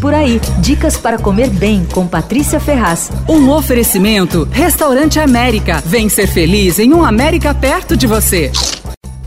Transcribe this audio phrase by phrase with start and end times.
[0.00, 3.10] Por aí, dicas para comer bem com Patrícia Ferraz.
[3.28, 5.82] Um oferecimento: Restaurante América.
[5.84, 8.52] Vem ser feliz em um América perto de você.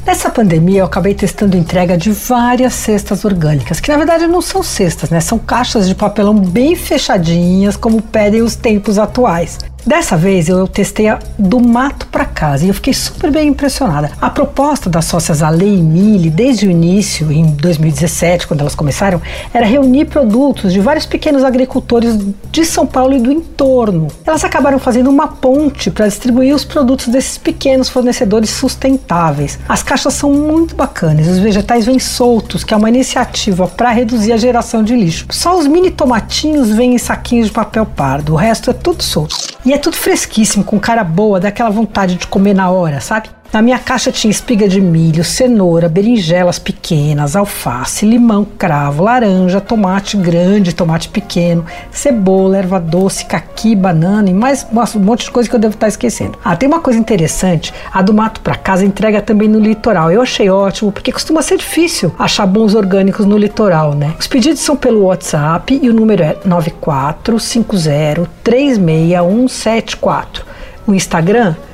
[0.05, 4.63] Nessa pandemia, eu acabei testando entrega de várias cestas orgânicas, que na verdade não são
[4.63, 5.19] cestas, né?
[5.19, 9.59] São caixas de papelão bem fechadinhas, como pedem os tempos atuais.
[9.85, 14.11] Dessa vez eu testei a do mato para casa e eu fiquei super bem impressionada.
[14.21, 19.19] A proposta das sócias Ale e Mili, desde o início, em 2017, quando elas começaram,
[19.51, 22.15] era reunir produtos de vários pequenos agricultores
[22.51, 24.07] de São Paulo e do entorno.
[24.25, 29.57] Elas acabaram fazendo uma ponte para distribuir os produtos desses pequenos fornecedores sustentáveis.
[29.67, 34.31] As caixas são muito bacanas, os vegetais vêm soltos, que é uma iniciativa para reduzir
[34.31, 35.25] a geração de lixo.
[35.31, 39.35] Só os mini tomatinhos vêm em saquinhos de papel pardo, o resto é tudo solto.
[39.65, 43.29] E é tudo fresquíssimo, com cara boa, dá aquela vontade de comer na hora, sabe?
[43.53, 50.15] Na minha caixa tinha espiga de milho, cenoura, berinjelas pequenas, alface, limão, cravo, laranja, tomate
[50.15, 55.55] grande, tomate pequeno, cebola, erva doce, caqui, banana e mais um monte de coisa que
[55.55, 56.39] eu devo estar esquecendo.
[56.45, 60.09] Ah, tem uma coisa interessante, a do mato para casa entrega também no litoral.
[60.09, 64.13] Eu achei ótimo porque costuma ser difícil achar bons orgânicos no litoral, né?
[64.17, 70.45] Os pedidos são pelo WhatsApp e o número é 9450 36174.
[70.87, 71.53] O Instagram